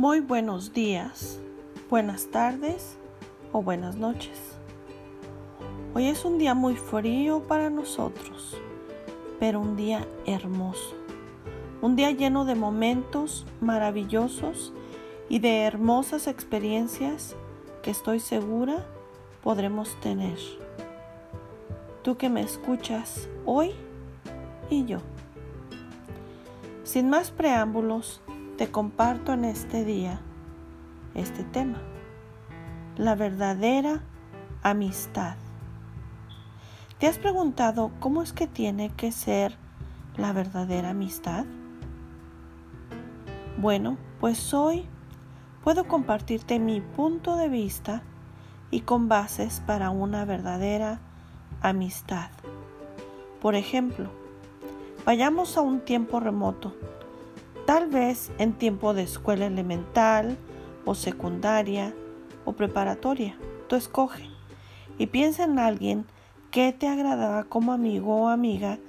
[0.00, 1.38] Muy buenos días,
[1.90, 2.96] buenas tardes
[3.52, 4.40] o buenas noches.
[5.92, 8.56] Hoy es un día muy frío para nosotros,
[9.38, 10.94] pero un día hermoso.
[11.82, 14.72] Un día lleno de momentos maravillosos
[15.28, 17.36] y de hermosas experiencias
[17.82, 18.86] que estoy segura
[19.42, 20.38] podremos tener.
[22.02, 23.72] Tú que me escuchas hoy
[24.70, 25.00] y yo.
[26.84, 28.22] Sin más preámbulos,
[28.60, 30.20] te comparto en este día
[31.14, 31.80] este tema,
[32.98, 34.02] la verdadera
[34.62, 35.36] amistad.
[36.98, 39.56] ¿Te has preguntado cómo es que tiene que ser
[40.18, 41.46] la verdadera amistad?
[43.56, 44.84] Bueno, pues hoy
[45.64, 48.02] puedo compartirte mi punto de vista
[48.70, 51.00] y con bases para una verdadera
[51.62, 52.28] amistad.
[53.40, 54.10] Por ejemplo,
[55.06, 56.74] vayamos a un tiempo remoto
[57.70, 60.36] tal vez en tiempo de escuela elemental
[60.84, 61.94] o secundaria
[62.44, 63.38] o preparatoria.
[63.68, 64.28] Tú escoge
[64.98, 66.04] y piensa en alguien
[66.50, 68.80] que te agradaba como amigo o amiga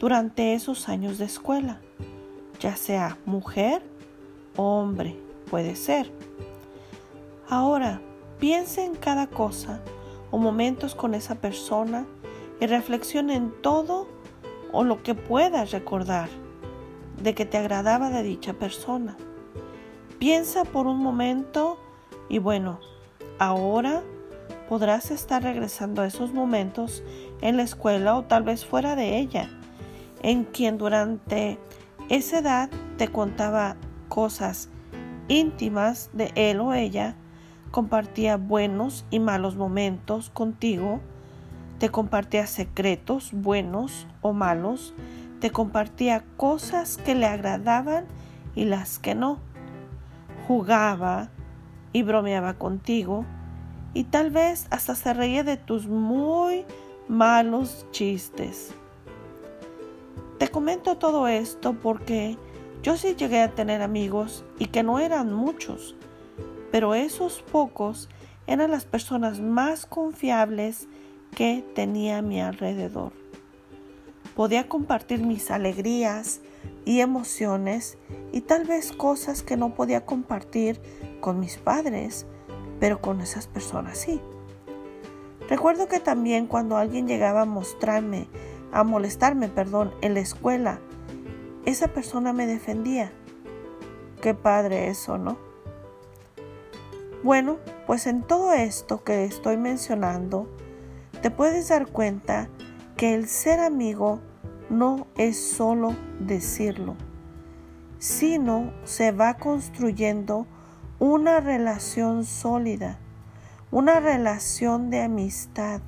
[0.00, 1.82] durante esos años de escuela,
[2.60, 3.82] ya sea mujer
[4.56, 5.18] o hombre,
[5.50, 6.10] puede ser.
[7.46, 8.00] Ahora,
[8.40, 9.82] piensa en cada cosa
[10.30, 12.06] o momentos con esa persona
[12.58, 14.08] y reflexiona en todo
[14.72, 16.30] o lo que puedas recordar
[17.22, 19.16] de que te agradaba de dicha persona.
[20.18, 21.78] Piensa por un momento
[22.28, 22.80] y bueno,
[23.38, 24.02] ahora
[24.68, 27.02] podrás estar regresando a esos momentos
[27.40, 29.48] en la escuela o tal vez fuera de ella,
[30.22, 31.58] en quien durante
[32.08, 33.76] esa edad te contaba
[34.08, 34.68] cosas
[35.28, 37.16] íntimas de él o ella,
[37.70, 41.00] compartía buenos y malos momentos contigo,
[41.78, 44.94] te compartía secretos buenos o malos,
[45.44, 48.06] te compartía cosas que le agradaban
[48.54, 49.40] y las que no.
[50.48, 51.28] Jugaba
[51.92, 53.26] y bromeaba contigo
[53.92, 56.64] y tal vez hasta se reía de tus muy
[57.08, 58.72] malos chistes.
[60.38, 62.38] Te comento todo esto porque
[62.82, 65.94] yo sí llegué a tener amigos y que no eran muchos,
[66.72, 68.08] pero esos pocos
[68.46, 70.88] eran las personas más confiables
[71.36, 73.23] que tenía a mi alrededor
[74.34, 76.40] podía compartir mis alegrías
[76.84, 77.98] y emociones
[78.32, 80.80] y tal vez cosas que no podía compartir
[81.20, 82.26] con mis padres,
[82.80, 84.20] pero con esas personas sí.
[85.48, 88.28] Recuerdo que también cuando alguien llegaba a mostrarme,
[88.72, 90.80] a molestarme, perdón, en la escuela,
[91.64, 93.12] esa persona me defendía.
[94.20, 95.38] Qué padre eso, ¿no?
[97.22, 100.48] Bueno, pues en todo esto que estoy mencionando,
[101.22, 102.48] te puedes dar cuenta
[102.96, 104.20] que el ser amigo
[104.70, 106.94] no es solo decirlo,
[107.98, 110.46] sino se va construyendo
[110.98, 112.98] una relación sólida,
[113.70, 115.80] una relación de amistad,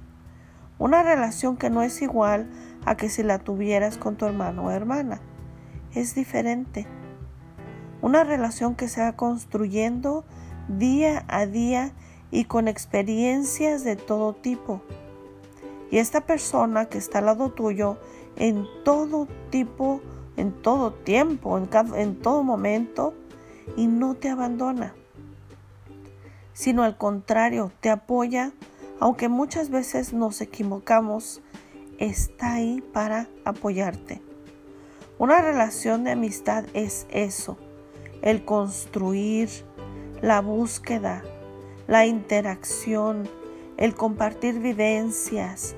[0.79, 2.51] una relación que no es igual
[2.85, 5.21] a que si la tuvieras con tu hermano o hermana.
[5.95, 6.87] Es diferente.
[8.03, 10.25] Una relación que se va construyendo
[10.69, 11.93] día a día
[12.31, 14.83] y con experiencias de todo tipo
[15.91, 17.99] y esta persona que está al lado tuyo
[18.37, 20.01] en todo tipo,
[20.37, 23.15] en todo tiempo, en, en todo momento,
[23.77, 24.95] y no te abandona,
[26.53, 28.53] sino al contrario, te apoya,
[29.01, 31.43] aunque muchas veces nos equivocamos,
[31.99, 34.23] está ahí para apoyarte.
[35.19, 37.57] Una relación de amistad es eso,
[38.23, 39.49] el construir,
[40.21, 41.23] la búsqueda,
[41.87, 43.29] la interacción,
[43.77, 45.75] el compartir vivencias,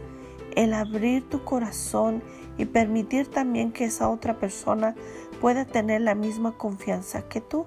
[0.54, 2.22] el abrir tu corazón
[2.56, 4.94] y permitir también que esa otra persona
[5.41, 7.66] pueda tener la misma confianza que tú.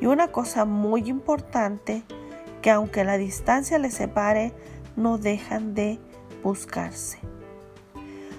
[0.00, 2.02] Y una cosa muy importante,
[2.62, 4.52] que aunque la distancia les separe,
[4.96, 5.98] no dejan de
[6.42, 7.18] buscarse.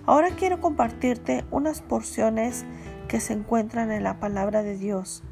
[0.05, 2.66] Ahora quiero compartirte unas porciones
[3.07, 5.23] que se encuentran en la palabra de Dios,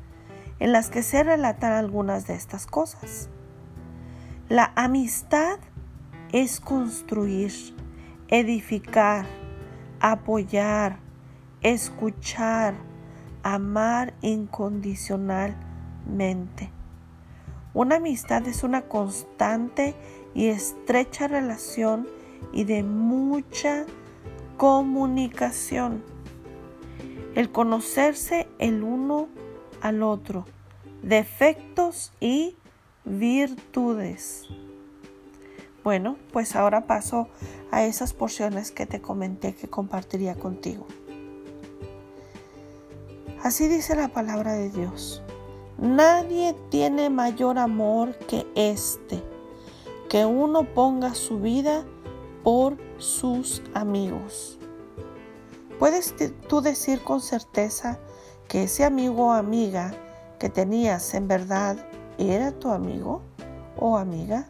[0.60, 3.30] en las que se relatan algunas de estas cosas.
[4.50, 5.58] La amistad
[6.32, 7.52] es construir,
[8.28, 9.26] edificar,
[10.00, 11.00] apoyar,
[11.64, 12.76] escuchar,
[13.42, 16.70] amar incondicionalmente.
[17.74, 19.96] Una amistad es una constante
[20.36, 22.08] y estrecha relación
[22.54, 23.86] y de mucha
[24.58, 26.04] comunicación.
[27.34, 29.28] El conocerse el uno
[29.82, 30.46] al otro,
[31.02, 32.56] defectos y
[33.06, 34.48] virtudes.
[35.84, 37.28] Bueno, pues ahora paso
[37.72, 40.88] a esas porciones que te comenté que compartiría contigo.
[43.44, 45.22] Así dice la palabra de Dios.
[45.78, 49.22] Nadie tiene mayor amor que este,
[50.10, 51.86] que uno ponga su vida
[52.44, 54.58] por sus amigos.
[55.78, 56.16] ¿Puedes
[56.48, 58.00] tú decir con certeza
[58.48, 59.94] que ese amigo o amiga
[60.40, 61.78] que tenías en verdad
[62.18, 63.22] era tu amigo
[63.78, 64.48] o amiga?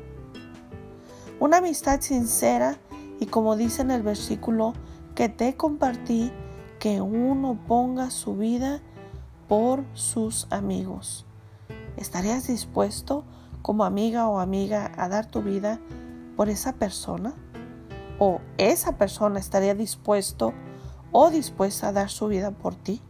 [1.40, 2.78] Una amistad sincera
[3.20, 4.74] y como dice en el versículo
[5.16, 6.32] que te compartí,
[6.80, 8.82] que uno ponga su vida
[9.48, 11.26] por sus amigos.
[11.98, 13.24] ¿Estarías dispuesto
[13.62, 15.80] como amiga o amiga a dar tu vida
[16.36, 17.34] por esa persona?
[18.20, 20.54] ¿O esa persona estaría dispuesto
[21.12, 23.02] o dispuesta a dar su vida por ti?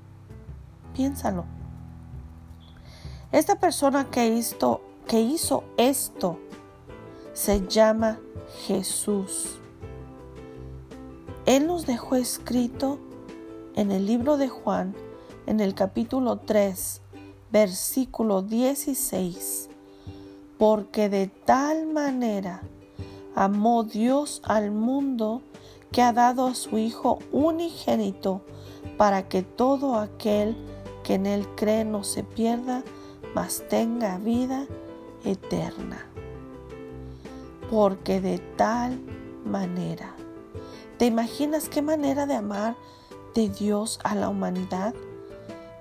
[0.94, 1.46] Piénsalo.
[3.36, 4.80] Esta persona que hizo,
[5.10, 6.40] que hizo esto
[7.34, 8.18] se llama
[8.66, 9.60] Jesús.
[11.46, 12.98] Él nos dejó escrito
[13.76, 14.96] en el libro de Juan,
[15.48, 17.02] en el capítulo 3,
[17.52, 19.68] versículo 16,
[20.58, 22.62] porque de tal manera
[23.36, 25.42] amó Dios al mundo
[25.92, 28.44] que ha dado a su Hijo unigénito
[28.98, 30.56] para que todo aquel
[31.04, 32.82] que en Él cree no se pierda,
[33.36, 34.66] mas tenga vida
[35.26, 36.08] eterna.
[37.70, 38.98] Porque de tal
[39.44, 40.16] manera.
[40.98, 42.78] ¿Te imaginas qué manera de amar
[43.36, 44.96] de Dios a la humanidad?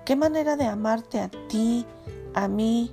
[0.03, 1.85] ¿Qué manera de amarte a ti,
[2.33, 2.91] a mí,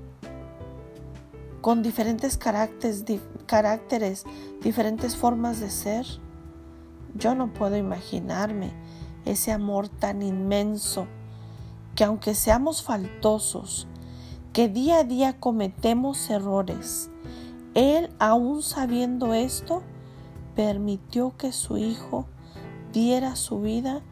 [1.60, 3.04] con diferentes caracteres,
[3.46, 4.24] caracteres,
[4.62, 6.06] diferentes formas de ser?
[7.14, 8.72] Yo no puedo imaginarme
[9.24, 11.08] ese amor tan inmenso
[11.96, 13.88] que aunque seamos faltosos,
[14.52, 17.10] que día a día cometemos errores,
[17.74, 19.82] Él aún sabiendo esto,
[20.54, 22.26] permitió que su Hijo
[22.92, 24.02] diera su vida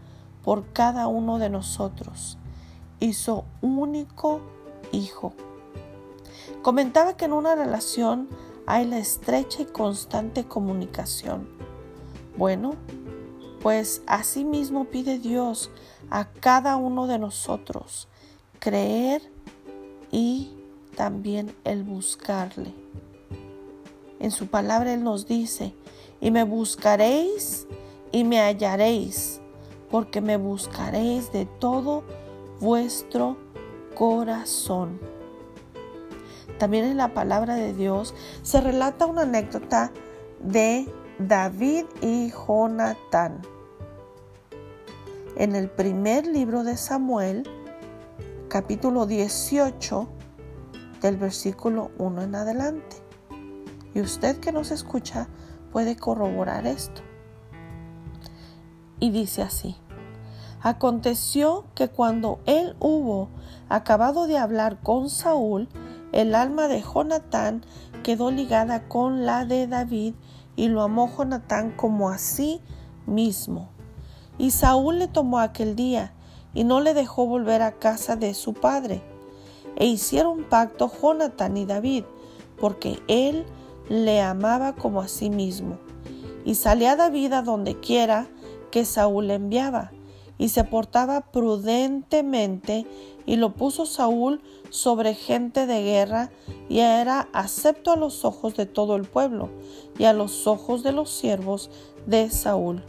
[0.43, 2.39] por cada uno de nosotros
[3.01, 4.41] y su único
[4.93, 5.35] Hijo.
[6.63, 8.29] Comentaba que en una relación
[8.67, 11.49] hay la estrecha y constante comunicación.
[12.37, 12.75] Bueno,
[13.63, 15.71] pues asimismo pide Dios
[16.11, 18.09] a cada uno de nosotros
[18.59, 19.23] creer
[20.11, 20.51] y
[20.97, 22.75] también el buscarle.
[24.19, 25.75] En su palabra Él nos dice,
[26.21, 27.67] y me buscaréis
[28.13, 29.41] y me hallaréis,
[29.91, 32.05] porque me buscaréis de todo
[32.61, 33.37] vuestro
[33.95, 35.01] corazón.
[36.59, 39.93] También en la palabra de Dios se relata una anécdota
[40.41, 40.87] de
[41.19, 43.41] David y Jonatán.
[45.37, 47.49] En el primer libro de Samuel,
[48.51, 50.09] capítulo 18,
[51.01, 52.97] del versículo 1 en adelante.
[53.95, 55.29] Y usted que nos escucha
[55.71, 57.01] puede corroborar esto.
[58.99, 59.77] Y dice así.
[60.63, 63.29] Aconteció que cuando él hubo
[63.69, 65.69] acabado de hablar con Saúl,
[66.11, 67.65] el alma de Jonatán
[68.03, 70.15] quedó ligada con la de David
[70.57, 72.61] y lo amó Jonatán como a sí
[73.07, 73.71] mismo.
[74.39, 76.15] Y Saúl le tomó aquel día
[76.55, 79.03] y no le dejó volver a casa de su padre.
[79.77, 82.05] E hicieron pacto Jonatán y David,
[82.59, 83.47] porque él
[83.89, 85.79] le amaba como a sí mismo.
[86.45, 88.29] Y salía David a donde quiera
[88.71, 89.93] que Saúl le enviaba
[90.41, 92.87] y se portaba prudentemente
[93.27, 94.41] y lo puso Saúl
[94.71, 96.31] sobre gente de guerra
[96.71, 99.51] y era acepto a los ojos de todo el pueblo
[99.99, 101.71] y a los ojos de los siervos
[102.07, 102.83] de Saúl.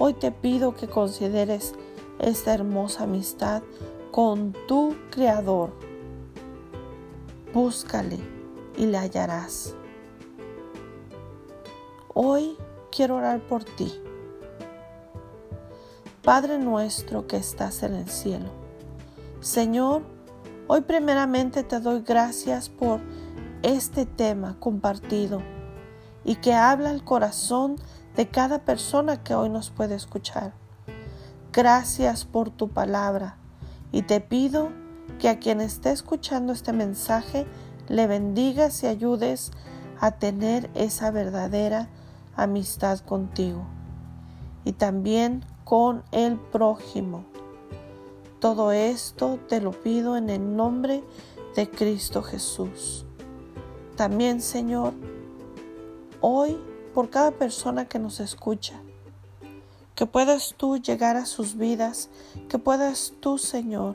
[0.00, 1.74] Hoy te pido que consideres
[2.22, 3.62] esta hermosa amistad
[4.10, 5.74] con tu Creador.
[7.52, 8.18] Búscale
[8.78, 9.74] y le hallarás.
[12.14, 12.56] Hoy
[12.90, 14.02] quiero orar por ti
[16.22, 18.46] Padre nuestro que estás en el cielo.
[19.40, 20.02] Señor,
[20.68, 23.00] hoy primeramente te doy gracias por
[23.62, 25.42] este tema compartido
[26.24, 27.74] y que habla el corazón
[28.14, 30.61] de cada persona que hoy nos puede escuchar.
[31.52, 33.36] Gracias por tu palabra
[33.92, 34.70] y te pido
[35.18, 37.46] que a quien esté escuchando este mensaje
[37.88, 39.50] le bendigas y ayudes
[40.00, 41.90] a tener esa verdadera
[42.36, 43.66] amistad contigo.
[44.64, 47.26] Y también con el prójimo.
[48.40, 51.04] Todo esto te lo pido en el nombre
[51.54, 53.04] de Cristo Jesús.
[53.94, 54.94] También, Señor,
[56.22, 56.56] hoy
[56.94, 58.80] por cada persona que nos escucha,
[60.02, 62.10] que puedas tú llegar a sus vidas,
[62.48, 63.94] que puedas tú, Señor,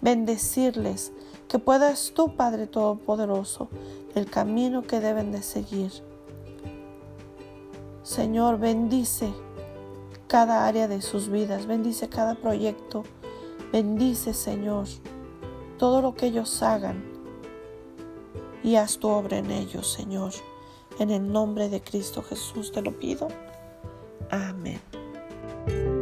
[0.00, 1.12] bendecirles,
[1.46, 3.68] que puedas tú, Padre Todopoderoso,
[4.16, 5.92] el camino que deben de seguir.
[8.02, 9.32] Señor, bendice
[10.26, 11.66] cada área de sus vidas.
[11.66, 13.04] Bendice cada proyecto.
[13.70, 14.88] Bendice, Señor,
[15.78, 17.04] todo lo que ellos hagan
[18.64, 20.32] y haz tu obra en ellos, Señor.
[20.98, 23.28] En el nombre de Cristo Jesús te lo pido.
[24.32, 24.80] Amén.
[25.66, 25.93] Bye.